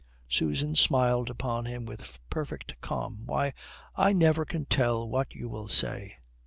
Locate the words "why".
3.27-3.53